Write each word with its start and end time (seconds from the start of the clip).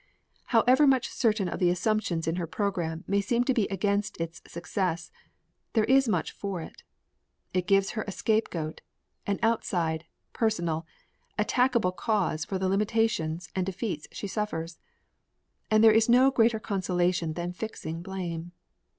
However 0.45 0.87
much 0.87 1.09
certain 1.09 1.47
of 1.47 1.59
the 1.59 1.69
assumptions 1.69 2.27
in 2.27 2.37
her 2.37 2.47
program 2.47 3.03
may 3.05 3.21
seem 3.21 3.43
to 3.43 3.53
be 3.53 3.67
against 3.67 4.17
its 4.19 4.41
success, 4.47 5.11
there 5.73 5.83
is 5.83 6.07
much 6.09 6.31
for 6.31 6.59
it. 6.59 6.81
It 7.53 7.67
gives 7.67 7.91
her 7.91 8.03
a 8.07 8.11
scapegoat 8.11 8.81
an 9.27 9.37
outside, 9.43 10.05
personal, 10.33 10.87
attackable 11.37 11.95
cause 11.95 12.45
for 12.45 12.57
the 12.57 12.67
limitations 12.67 13.49
and 13.55 13.63
defeats 13.63 14.07
she 14.11 14.25
suffers. 14.25 14.79
And 15.69 15.83
there 15.83 15.91
is 15.91 16.09
no 16.09 16.31
greater 16.31 16.59
consolation 16.59 17.33
than 17.33 17.53
fixing 17.53 18.01
blame. 18.01 18.53